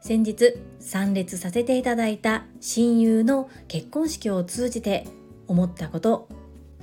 [0.00, 5.04] 先日参列させていただいた親友の結婚式を通じて
[5.48, 6.28] 思ったこと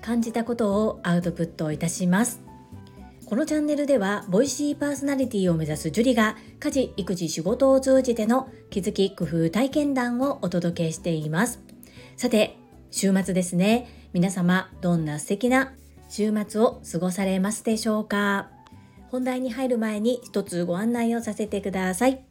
[0.02, 2.42] 感じたことをアウトプットいたします。
[3.26, 11.62] このチャンネルではボイシーパーソナリティを目指すジュリが家事育児仕事を通じての気づき工夫体験談をお届けしています。
[12.18, 12.58] さて
[12.92, 13.88] 週末ですね。
[14.12, 15.74] 皆様どんな素敵な
[16.10, 18.53] 週末を過ごされますでしょうか？
[19.14, 22.24] 本題に入る前に一つご案内をさせてください。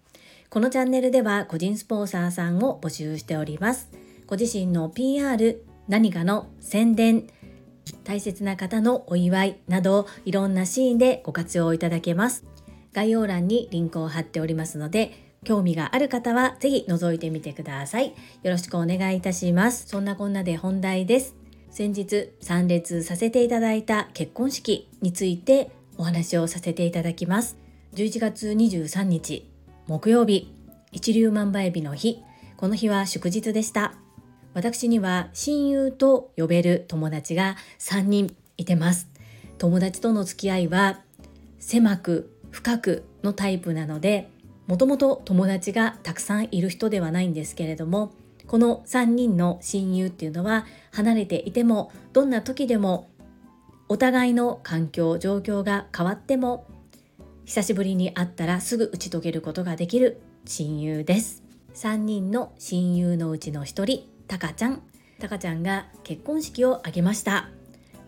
[0.50, 3.88] このチャンネルでは個人スポンサーさんを募集しております。
[4.26, 7.28] ご自身の PR 何かの宣伝
[8.02, 12.44] 大切な方のお祝いなどいろんなシーンでご活用いただけます。
[12.92, 18.08] 概要欄にリンクを貼っておりますので興味がある方はぜひ覗いてみてください。
[18.08, 19.86] よろしくお願いいたします。
[19.86, 21.36] そんなこんなで本題です。
[21.70, 27.56] 先日参列させていただいた結婚式についてお話をさせていただきます。
[27.94, 29.50] 11月23日
[29.86, 30.54] 木曜日
[30.92, 32.22] 一粒万倍日の日。
[32.56, 33.94] この日は祝日でした。
[34.54, 39.08] 私には親友と呼べる友達が3人いてます。
[39.58, 41.00] 友達との付き合いは
[41.58, 44.28] 狭く深くのタイプなので
[44.66, 48.12] もともと友達がたくさんいる人ではないんですけれども
[48.46, 53.08] この3人の親友っていうのは離れていてもどんな時でも
[53.92, 56.66] お互いの環境状況が変わっても
[57.44, 61.42] 久しぶりに会ったらすぐ打ち解けることができる親友です。
[61.74, 64.80] 3人の親友のうちの1人たかちゃん。
[65.20, 67.50] たかちゃんが結婚式を挙げました。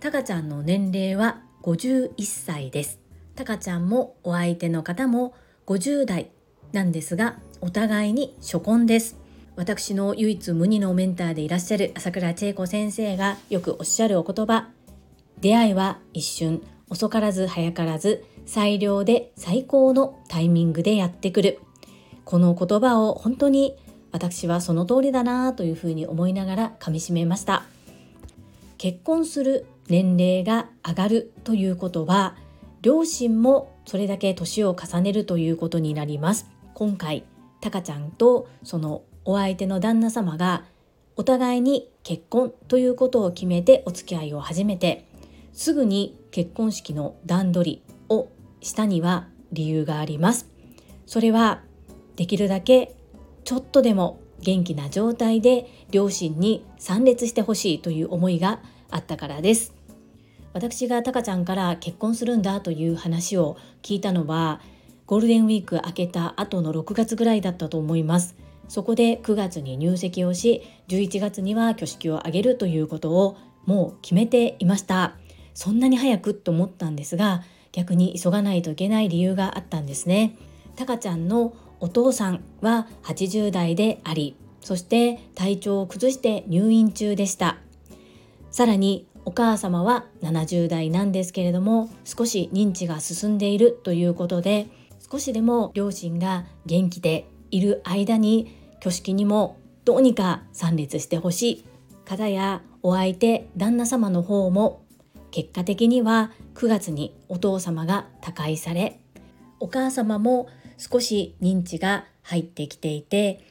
[0.01, 2.99] たかちゃんの年齢は51歳です。
[3.35, 5.35] たかちゃんもお相手の方も
[5.67, 6.31] 50代
[6.73, 9.19] なんですがお互いに初婚です。
[9.55, 14.71] 私の唯一無二のメンターでいらっしゃる朝倉千恵子先生がよくおっしゃるお言葉
[15.41, 16.63] 出会いは一瞬。
[16.91, 21.61] 遅からず早からず最良で最高のタイミングでやってくる。
[22.25, 23.77] この言葉を本当に
[24.13, 27.65] 私はその通りだなというふうに思いながら噛みしめました。
[28.79, 32.37] 結婚する年齢が上がるということは
[32.83, 36.49] 両親もそれだけ年を重ねるということになります。
[36.75, 37.25] 今回
[37.61, 40.65] タカちゃんとそのお相手の旦那様が
[41.17, 45.09] お互いに結婚ということを決めてお付き合いを始めて
[45.55, 48.29] すぐに結婚式の段取りを
[48.61, 50.49] したには理由があります。
[51.07, 51.63] それは
[52.17, 52.95] できるだけ
[53.45, 58.61] ちょっとでも元気な状態で両親に参列してほしいという思いが
[58.91, 59.73] あったからです。
[60.53, 64.61] 私がタカちゃんから結婚するんだという話を聞いたのは
[65.07, 68.37] ゴールデンウィーク明けた後の6月ぐらいだったと思います。
[68.69, 73.37] そこで9月に入籍をし11月には挙式を挙げるということを
[73.67, 75.17] もう決めていました。
[75.55, 77.43] そんなに早くと思ったんですが
[77.73, 80.37] 逆に急がないといけない理由があったんですね。
[80.77, 87.59] タカちゃんのお父さんは80代でありそして体調を崩して入院中でした。
[88.51, 94.69] さらにお母様は70代なんですけれども少し認知が進んでいるということで
[95.11, 101.65] 少しでも両親が元気でいる間に挙式にもどうにか参列してほしい。
[102.05, 104.84] 方やお相手旦那様の方も
[105.35, 109.01] 結果的には9月にお父様が他界され
[109.59, 113.45] お母様も少し認知が入ってきていて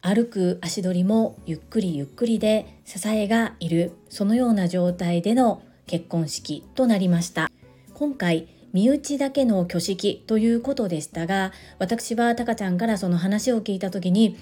[0.00, 7.48] 歩く足取りもゆっくりゆっくりで支えがいるそのような状態での結婚式となりました。
[7.94, 14.36] 今回身内だけの挙式ということでしたが私はタカちゃんからその話を聞いた時に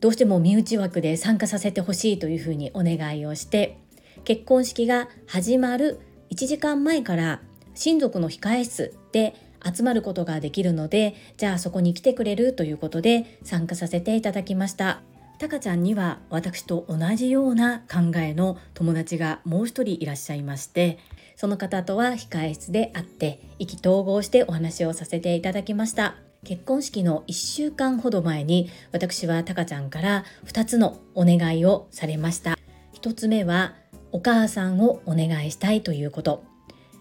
[0.00, 3.78] どうしても身内枠で参加させてほしいというふうにお願いをして
[4.24, 6.00] 結婚式が始まる
[6.34, 7.40] 1時間前から
[7.76, 15.00] 親族の控え室で集まることができるのでじゃあそこに来てくれるということで参加させていただきました。
[15.38, 20.98] タカちゃんには私と同じような考えの友達がもう一人いらっしゃいまして
[21.36, 26.16] その方とは控え室で会って意気投合してお話をさせていただきました。
[26.44, 32.58] 結婚式の1週間ほど前に私はタカちゃんから2つのお願いをされました。
[33.00, 33.74] 1つ目は
[34.14, 36.44] お母さんをお願いしたいということ。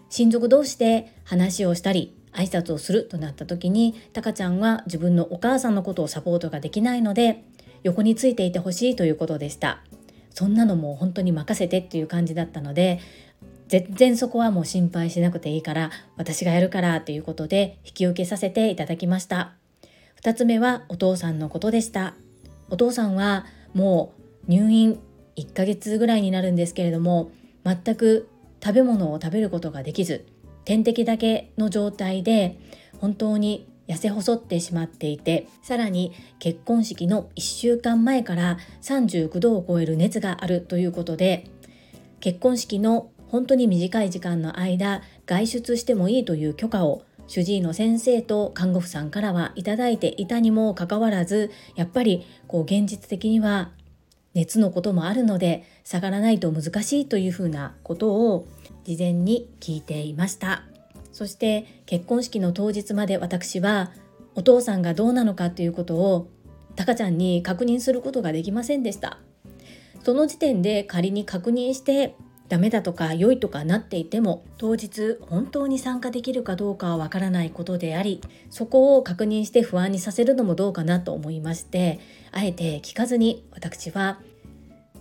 [0.10, 7.44] 親族同士で話をしたり挨拶をするとなった時にタカちゃんは自分のお母さんのことをサポートができないので
[7.84, 9.84] 横についていてほしいということでした。
[10.32, 13.00] そんなのもう本当に任せてっていう感じだったので
[13.68, 19.54] 全然そこはもう心配しなくていいから私がやるからということで引き受けさせていただきました。
[20.24, 22.16] 2つ目はお父さんのことでした。
[22.72, 23.46] お父さんは
[23.76, 24.14] も
[24.48, 25.00] う入院
[25.36, 27.32] 1ヶ月ぐらいになるんですけれども
[27.64, 28.30] 全く
[28.64, 30.26] 食べ物を食べることができず
[30.66, 32.58] 点滴だけの状態で
[33.00, 41.50] 本当に痩せ細ってしまっていてさらに結婚式の1週間前から39度を超える熱があるということで
[42.22, 53.72] 結婚式の本当に短い時間の間外出してもいいという許可を主治医の先生と看護婦さんからはいただいていたにもかかわらずやっぱりこう現実的には
[54.34, 58.48] 熱のこともあるので下がらないと難しいというふうなことを
[58.84, 60.64] 事前に聞いていました。
[61.12, 63.92] そして結婚式の当日まで私は
[64.36, 66.28] お父さんがどうなのかということを
[66.76, 69.20] タカちゃんに確認することができませんでした。
[70.04, 72.16] その時点で仮に確認して
[72.54, 78.22] ダメだとか良いとかなっていても当日本当に参加できるかどうかはわからないことであり
[78.52, 82.00] そこを確認して不安にさせるのもどうかなと思いまして
[82.32, 84.20] あえて聞かずに私は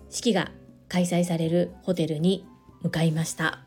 [0.09, 0.51] 式が
[0.89, 2.47] 開催されるホテルに
[2.81, 3.59] 向かいました。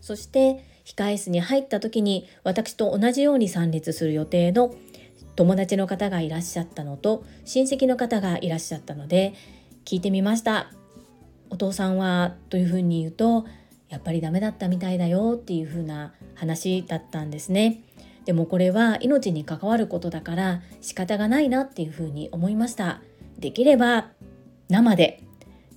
[0.00, 4.74] そして控室に入った時に私と同じように参列する予定の
[5.36, 9.34] 友達の方がいらっしゃったのと親戚の方がいらっしゃったので
[9.84, 10.77] 聞いてみました。
[11.50, 13.46] お父さんはというふうに言うと
[13.88, 17.82] やっぱりダメだったみたいだよっていうふうな話だったんですね。
[18.26, 23.00] でもこれは命に関わることだから仕方がないなっていうふうに思いました。
[23.38, 24.08] できれば
[24.68, 25.22] 生で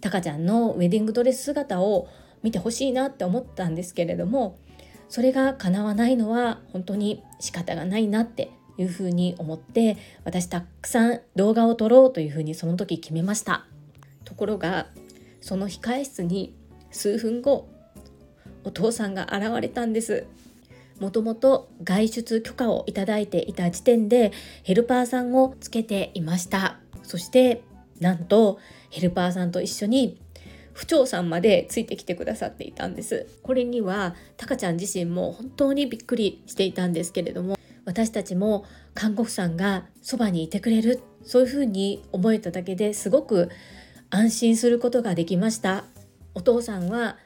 [0.01, 2.09] タカちゃんのウェディングドレス姿を
[2.43, 4.57] 見てほしいなって思ったんですけれども
[5.07, 13.65] それが叶わないのは本当に仕方がないなっていうふうに思って私たくさん動画を撮ろうというふうにその時決めました。
[14.25, 14.87] ところが
[15.41, 16.55] その控え室に
[16.91, 17.67] 数分後
[18.63, 20.25] お父さんが現れたんです。
[20.99, 24.31] もともと外出許可をいただいていた時点で
[24.63, 26.77] ヘルパーさんをつけていました。
[27.01, 27.63] そして
[27.99, 28.59] なんと
[28.91, 30.21] ヘルパーさんと一緒に
[30.73, 33.27] 府長さんまでついてきてくださっていたんです。
[33.41, 40.99] これにはタカちゃん自身も本当にびっくりしていたんですけれども私たちも看護婦さんがそばにいてくれる。
[41.23, 43.49] そういうふうに思えただけですごく
[44.11, 45.85] 安心することができました。
[46.35, 47.17] お父さんは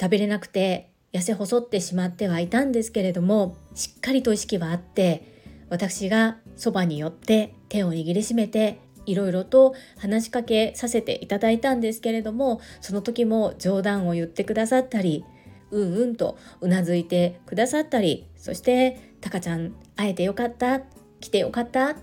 [0.00, 15.24] 食べれなくて痩せ細ってしまってはいたんですけれどもしっかりと意識はあって私がそばに寄って手を握りしめていろいろと話しかけさせていただいたんですけれどもその時も冗談を言ってくださったり
[15.70, 20.80] うんうんとうなずいてくださったりそして「タカちゃん会えてよかった
[21.20, 21.96] 来てよかった」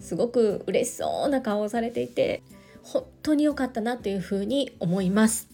[0.00, 2.42] すごく嬉しそうな顔をされていて
[2.84, 5.48] 本当に良かったなというふうに思います。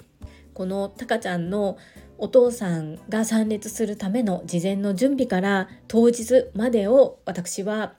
[0.53, 1.79] このタカちゃんの
[2.19, 7.95] お父さんが参列するための事前の準備から当日までを私は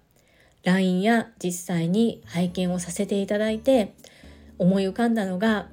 [0.64, 3.96] LINE や実際に拝見をさせていただいて
[4.60, 5.70] 思い浮かんだのが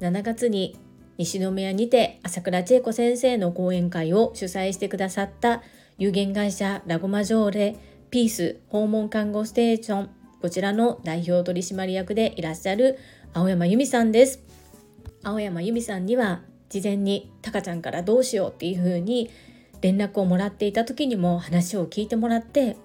[0.00, 0.78] 7月に
[1.16, 5.62] 西宮にて朝倉千恵子先生の講演会を主催してくださった
[5.96, 7.76] 有限会社ラゴマジョーレ
[8.10, 10.10] ピース訪問看護ステーション
[10.46, 13.00] こちらの代表取締役でいらっしゃる
[13.34, 14.44] 青山由美さんです。
[15.24, 19.28] 青山由美さんには事前にタカちゃんからどうしようっていう風に
[19.80, 22.76] 連絡をもらっていた時にも話を聞いてもらって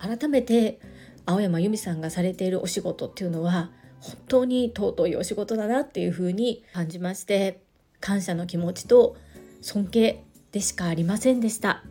[0.00, 0.80] 改めて
[1.26, 3.70] 青山由美さんがされているお仕事っていうのは
[4.00, 7.62] 本当に尊いお仕事だなっていう風に感じまして
[8.00, 9.16] 感謝の気持ちと
[9.60, 11.84] 尊敬でしかありませんでした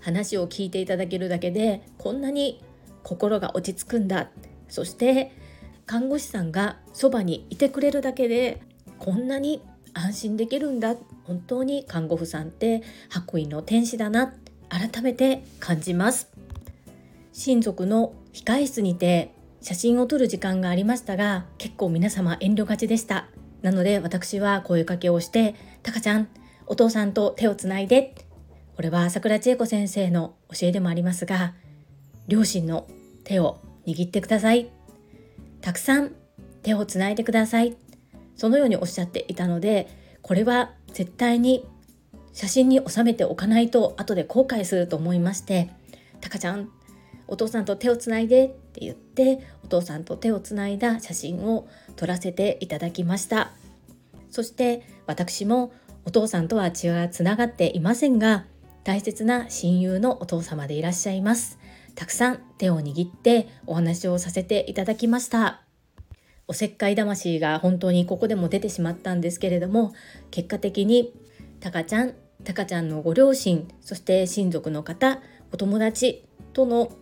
[0.00, 2.60] 話を聞いていただけるだけでこんなに
[3.08, 4.28] 心が落ち着くんだ
[4.68, 5.32] そして
[5.86, 8.60] 看護師さんがそばにいてくれるだけで
[8.98, 9.62] こんなに
[9.94, 10.96] 安心できるんだ。
[11.24, 14.34] 本当に看護婦さんって白衣の天使だな。
[14.68, 16.28] 改めて感じます。
[17.32, 23.28] 親族の控室にて写真を撮る時間がありましたが結構皆様遠慮がちでした。
[23.62, 26.28] なので私は声かけをして「タカちゃん
[26.66, 28.14] お父さんと手をつないで」
[28.76, 31.54] これは桜千恵子先生の教えでもありますが
[32.28, 32.86] 両親の
[33.24, 33.58] 手を
[33.88, 34.70] 握ってください。
[35.62, 36.12] たくさん
[36.62, 37.76] 手をつないでください。
[38.36, 39.88] そのようにおっしゃっていたので
[40.22, 41.66] これは絶対に
[42.32, 45.70] 写真に収めておかないと後で後悔すると思いまして
[46.20, 46.68] 「たかちゃん
[47.26, 51.66] お父さんと手をつないで」って言ってお父さんと手をつないだ写真を
[51.96, 53.52] 撮らせていただきました。
[54.30, 55.72] そして私も
[56.04, 58.44] お父さんとは血はつながっていませんが
[58.84, 61.58] 大切な親友のお父様でいらっしゃいます。
[61.98, 65.62] たくさん手を握ってお話をさせていただきました。
[66.46, 69.92] おせっかい魂が本当にここでも出てしまったんですけれども
[70.30, 71.12] 結果的に
[71.58, 72.14] タカちゃん
[72.44, 75.20] タカちゃんのご両親そして親族の方
[75.52, 76.92] お友達との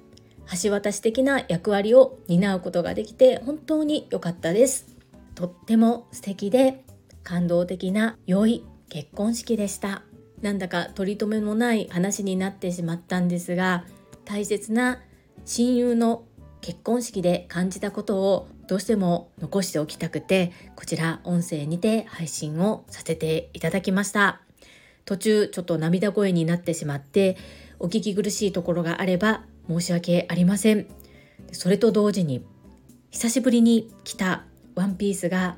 [0.63, 4.97] 橋渡し的な役割を担うことができて本当に良かったです
[5.35, 6.85] とっても素敵で
[7.23, 10.05] 感動的な良い結婚式でした
[10.41, 13.85] なんだか取り留めもない話になってしまったんですが
[14.27, 14.99] 大切な
[15.47, 16.25] 親友の
[16.61, 24.41] 結婚式で感じたことをどうしても残しておきたくてこちら音声にて配信をさせていただきました。
[25.05, 27.37] 途中ちょっと涙声になってしまって
[27.79, 30.87] お聞き苦しいところがあれば申し訳ありません。
[31.53, 32.45] それと同時に
[33.11, 35.57] 久しぶりに着たワンピースが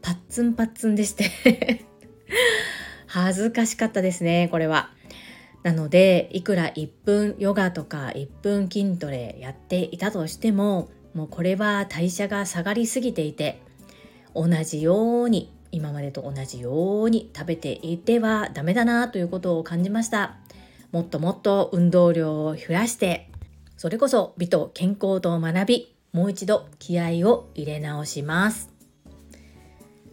[0.00, 1.84] パッツンパッツンでして。
[3.06, 4.95] 恥ずかしかったですねこれは。
[5.66, 13.60] なのでいくら1分ヨガとか1分筋トレやっていたとしてももうこれは代謝が下がりすぎていて
[14.32, 20.36] 同じように今までと同じように食べていてはダメだなということを感じました。
[20.92, 23.28] もっともっと運動量を増やして
[23.76, 28.70] それこそ美と健康と学びもう一度気合を入れ直します。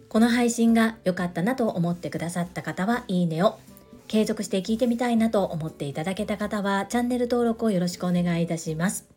[0.09, 3.59] この配信が良かったなと思ってくださった方はいいねを
[4.13, 9.09] 継続して聞いてみたいなと思っていただけた方はチャンネル登録をよろしくお願いいたします。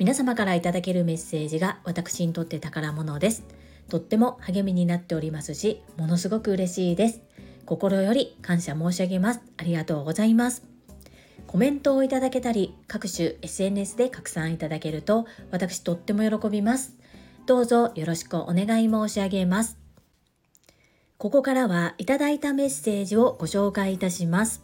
[0.00, 3.44] 皆様からいただけるメッセージが私にとって宝物です。
[3.88, 7.20] とっても励みになっておりますしものすごく嬉しいです。
[7.64, 9.40] 心より感謝申し上げます。
[9.56, 10.64] ありがとうございます。
[11.46, 16.96] コメントをいただけたり各種 SNS で拡散いただけると私とっても喜びます。
[17.46, 19.83] どうぞよろしくお願い申し上げます。
[21.16, 24.62] ここからはいただいたメッセージをご紹介いたします。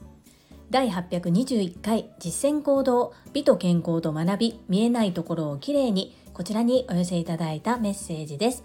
[0.68, 8.64] 第821回実践行動美と健康と学び見えないところをきれいにこちらにお寄せいただいたメッセージです。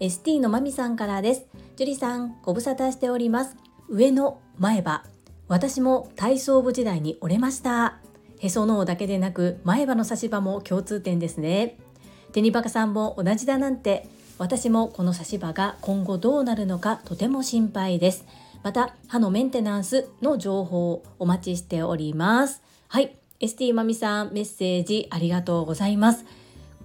[0.00, 1.46] ST のまみさんからです。
[1.76, 3.56] 樹里さん、ご無沙汰しております。
[3.88, 5.04] 上の前歯。
[5.48, 7.98] 私も体操部時代に折れました。
[8.40, 11.78] へその緒だけでなく前歯の差し歯も共通点ですね。
[12.32, 14.08] テニバカさんも同じだなんて
[14.38, 18.24] 私もこの差し歯が今後どうなるのかとても心配です。
[18.62, 22.62] また歯のメンテナンスの情報をお待ちしております。
[22.86, 23.16] はい。
[23.40, 26.24] ST まみさんメッセージありがとうございます。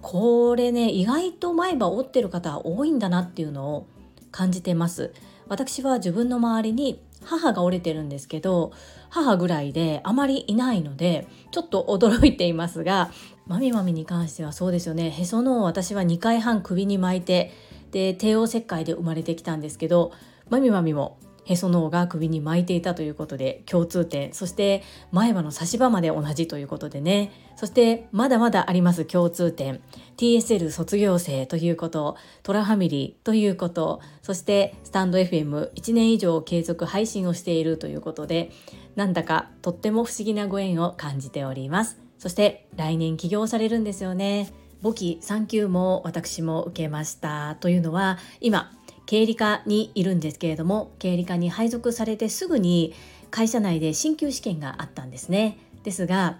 [0.02, 3.86] これね意外と前歯折ってる方多いんだなっていうのを
[4.30, 5.12] 感じてます。
[5.48, 8.72] 私は自分の周りに母が折れてるんですけど
[9.08, 13.10] 母ぐらいであまりいないのでちょっと驚いていますが
[13.46, 15.10] まみまみに関してはそうですよね。
[15.10, 17.52] へその緒私は2回半首に巻いて
[17.90, 20.12] で帝王切開で生まれてきたんですけど
[20.48, 24.32] まみまみもへその緒が首に巻いていたということで共通点。
[24.32, 24.82] そして
[25.12, 27.32] 前歯の差し歯まで同じということでね。
[27.56, 29.80] そしてまだまだあります共通点。
[30.16, 32.16] TSL 卒業生ということ。
[32.42, 34.00] トラファミリーということ。
[34.22, 38.50] そしてスタンド FM1 年以上継続配信をしているということで
[38.96, 42.03] なんだかとっても不思議なご縁を感じております。
[42.24, 44.50] そして来年起業されるんですよね。
[44.80, 47.56] 簿記3級も私も受けました。
[47.56, 48.72] というのは今
[49.04, 52.94] 経理課にいるんですけれども経理課に配属されてすぐに
[53.30, 55.58] 会社内で進級試験があったんですね。
[55.82, 56.38] ですが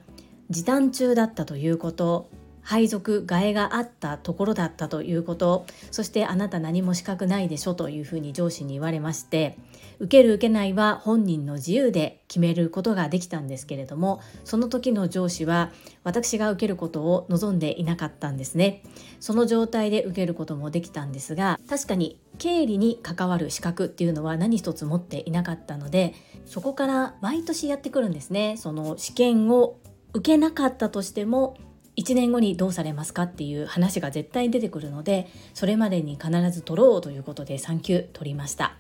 [0.48, 2.30] 時短中だったということ。
[2.64, 5.66] 配属替えがあったところだったということ。
[5.90, 9.56] そしてあなた何も資格ないでしょというふうに上司に言われまして
[10.00, 15.70] 受ける受けないは本人の自由で決めることができたんですけれどもその時の上司は
[16.02, 18.82] 私が受けることを望んでいなかったんですね。
[19.20, 26.14] その状態で受けることもできたんですが確かに経理に関わる資格っていうのは何一つ持っていなかったので
[26.46, 28.56] そこから毎年やってくるんですね。
[28.58, 29.78] その試験を
[30.12, 31.56] 受けなかったとしても
[31.96, 38.76] 1年後にどうされますかっていう話が絶対出てくるのでそれまでに必ず取ろうということで3級取りました。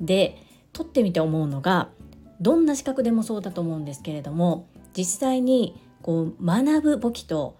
[0.00, 0.36] で
[0.72, 1.88] 取ってみて思うのが
[2.40, 7.56] どんな資格でもそうだと思うんですけれども実際にこう学ぶ簿記と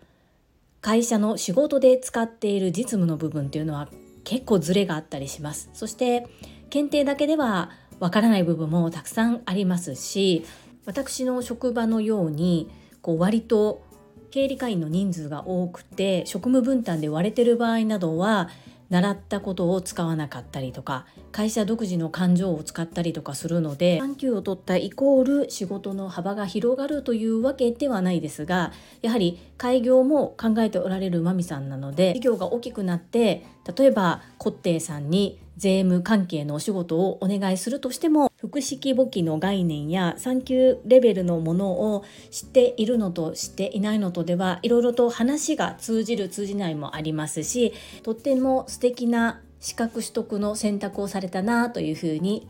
[0.80, 3.88] 会社の仕事で使っている実務の部分っていうのは
[4.25, 5.71] 結構ズレがあったりします。
[5.75, 6.26] そして
[6.71, 10.45] 検定だけではわからない部分もたくさんありますし
[10.87, 12.71] 私の職場のように
[13.02, 13.83] こう割と
[14.31, 18.49] 経理課員の人数が多くて職務分担で割れてる場合などは
[18.91, 33.47] 習ったことを使わなかったりとか会社独自の感情を使ったりとかするので産休を取ったイコール仕事の幅が広がるというわけではないですがやはり開業も考えておられるまみさんなので事業が大きくなって
[33.77, 52.49] 例えばコッテイさんに税務関係のお仕事をお願いするとしても複式簿記の概念や産休レベルのものを知っているのと知っていないのとではいろいろと話が通じる通じないもありますしとっても素敵な資格取得の選択をされたなというふうに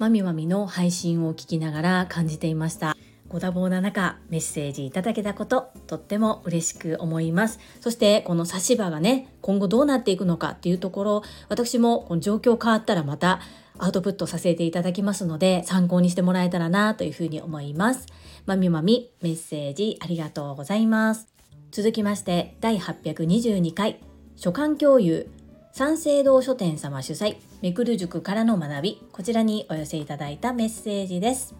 [0.00, 2.96] まみまみの配信を聞きながら感じていました。
[3.28, 13.40] ご多忙な中メッセージいただけたこととっても嬉しく思いますそしてこの差し歯がね今後どうなっていくのかっていうところ私もこの状況変わったらまた
[13.82, 18.06] アウトプットさせていただきますので参考にしてもらえたらなというふうに思います。
[18.46, 21.26] まみまみメッセージありがとうございます。
[21.72, 23.98] 続きまして第822回
[24.36, 25.28] 書簡共有
[25.72, 31.56] 三省堂書店様主催めくる塾からの学びこちらにお寄せいただいたメッセージです。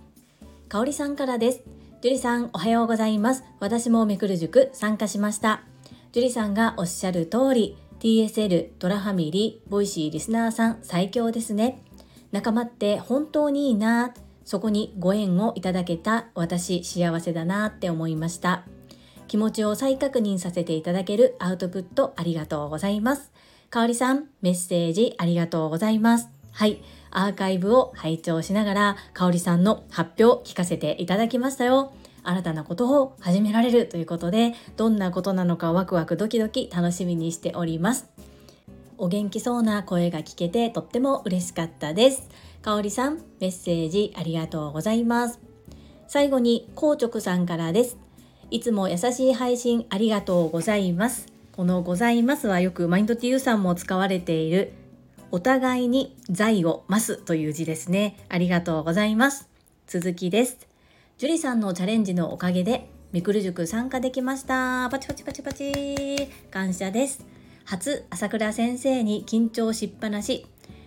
[0.69, 1.62] かおりさんからです。
[2.02, 3.43] 樹里さんおはようございます。
[3.59, 5.64] 私もめくる塾参加しました。
[6.12, 11.82] 樹里さんがおっしゃる通り TSL ドラファミリーボイシーリスナーさん最強ですね。
[12.33, 14.12] 仲間って本当にいいな
[14.45, 18.65] そこにご縁をいただけた私幸せだなって思いました。
[19.29, 23.33] 気持ちを再確認させていただけるアウトプットありがとうございます。
[23.71, 26.29] かおりさん、メッセージありがとうございます。
[26.51, 31.95] はい、アーカイブを拝聴しながら、かおりさんの発表を聞かせていただきましたよ。
[32.25, 38.11] 新たなことを始められるということで、どんなことなのかワクワクドキドキ楽しみにしております。
[39.03, 42.29] お元気そうな声が聞けてとっても嬉しかったです。
[42.63, 45.41] かおりさん、メッセージありがとうございます。
[46.07, 47.97] 最後に、こうちょくさんからです。
[48.53, 51.27] いつも優しい配信ありがとうございます。
[51.51, 54.73] このございますはよくマインド TU さんも使われている
[55.33, 58.25] お互いに財を増すという字ですね。
[58.29, 59.49] ありがとうございます。
[59.89, 60.69] 続きです。
[61.19, 64.89] 樹里さんのチャレンジのおかげでみくる塾参加できました。
[64.93, 66.29] パチパチパチパチ。
[66.53, 67.32] 感謝です。
[67.64, 70.47] 初朝倉先生に緊張しっぱなし。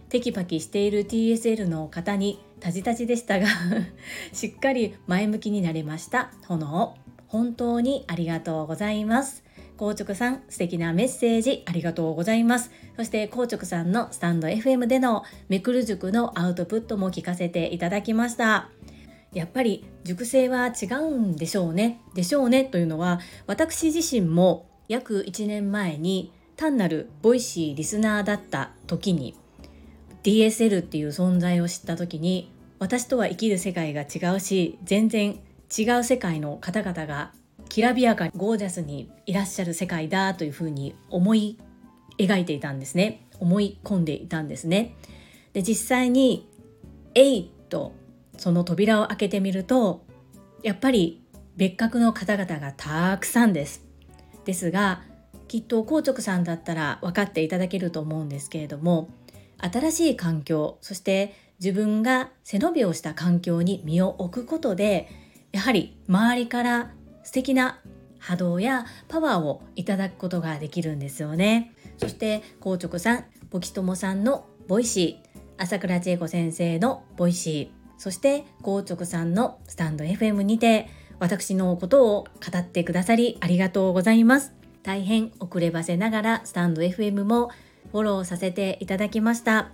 [0.10, 3.48] テキパキしている TSL の方にタジタジでしたが
[4.32, 6.32] しっかり前向きになれました。
[6.48, 6.96] 炎。
[7.28, 9.44] 本当にありがとうございます。
[9.78, 12.72] 硬直さん、素敵なメッセージありがとうございます。
[12.96, 18.70] そして硬直さんのスタンド FM でのめくる塾のアウトプットも聞かせていただきました。
[19.34, 22.00] やっぱり塾生は違うんでしょうね。
[22.14, 29.36] でしょうねというのは私自身も約1年前に単なる Voicyリスナーだった時に
[30.24, 35.40] DSL っていう存在を知った時に私とは生きる世界が違うし全然
[35.78, 37.32] 違う世界の方々が
[37.70, 41.58] きらびやかにゴージャスにいらっしゃる世界だというふうに思い
[42.18, 44.96] 描いていたんですね思い込んでいたんですね
[45.54, 46.50] で実際に
[47.16, 47.94] 「えい!」と
[48.38, 50.06] その扉を開けてみると
[50.64, 51.22] やっぱり
[51.56, 53.84] 別格の方々がたくさんです
[54.46, 55.02] ですが
[55.48, 59.10] きっと硬直さんだったら分かっていただけると思うんですけれども
[59.58, 65.10] 新しい環境そして自分が背伸びをした環境に身を置くことで
[65.52, 66.92] やはり周りから
[67.24, 67.80] 素敵な
[68.20, 71.74] 波動やパワーをいただくことができるんですよね。
[71.98, 84.65] そして硬直さんボキトモさんの Voicy朝倉千恵子先生の Voicyそして硬直さんのスタンド FM にて私のことを語ってくださりありがとうございます。
[84.86, 87.50] 大変遅ればせながらスタンド FM も
[87.92, 89.72] フォローさせていただきました。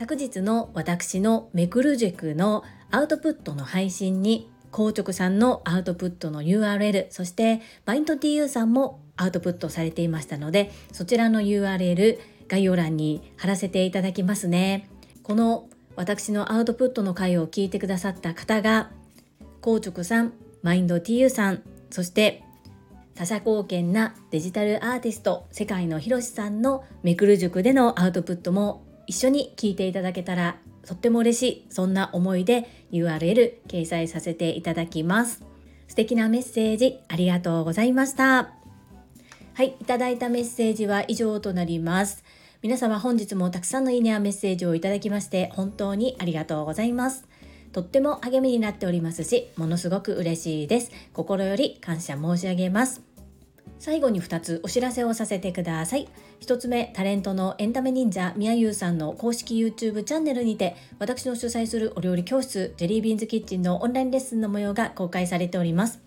[0.00, 14.88] 昨日の私のめくる塾のアウトプットの配信に硬直さんのアウトプットの URL そしてバイント TU さんもアウトプットされていましたのでそちらの URL 概要欄に貼らせていただきますね。
[15.22, 18.90] この私のアウトプットの回を聞いてくださった方が
[19.60, 22.43] 硬直さんマインド TU さんそして
[23.14, 35.42] 他者貢献なデジタルアーティスト世界のひろしさんのめくる塾でのアウトプットも一緒に聞いていただけたらとっても嬉しいそんな思いで URL 掲載させていただきます。
[35.86, 38.52] 素敵なメッセージありがとうございました。
[39.54, 42.24] はいいただいたメッセージは以上となります。
[42.62, 47.28] 皆様本日もたくさんのいいねやメッセージをいただきまして本当にありがとうございます。
[47.74, 53.02] とっても励みになっておりますしものすごく嬉しいです心より感謝申し上げます
[53.84, 56.08] 最後に2つお知らせをさせてください。
[56.40, 66.00] 1つ目、タレントのエンタメ忍者みやゆうさんの公式 YouTube チャンネルにて、私の主催するお料理教室、ジェリービーンズキッチンのオンラインレッスンの模様が公開されております。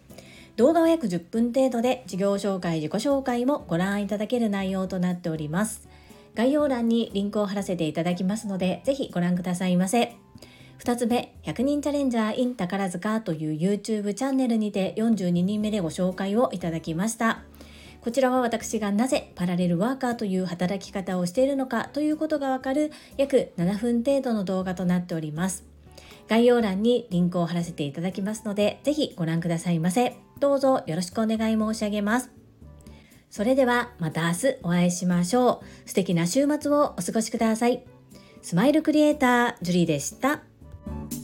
[0.56, 5.88] 動画は約10分程度で、事業紹介、自己紹介もご覧いただける内容となっております。
[6.34, 10.27] 概要欄にリンクを貼らせていただきますので、ぜひご覧くださいませ。
[10.80, 17.44] 2つ目、100人チャレンジャー in 宝塚という YouTube チャンネルにて42人目でご紹介をいただきました。
[18.02, 25.66] こちらは私がなぜパラレルワーカーという働き方をしているのかということがわかる約7分程度の動画となっております。
[26.30, 30.16] 概要欄にリンクを貼らせていただきますので、ぜひご覧くださいませ。
[30.40, 32.32] どうぞよろしくお願い申し上げます。
[33.30, 35.90] それではまた明日お会いしましょう。
[35.90, 37.84] 素敵な週末をお過ごしください。
[38.42, 40.44] スマイルクリエイター、ジュリーでした。
[40.88, 41.17] Thank you.